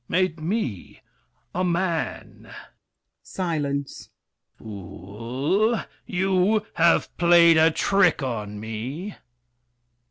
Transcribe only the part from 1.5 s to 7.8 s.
A man— [Silence. Fool, you have played a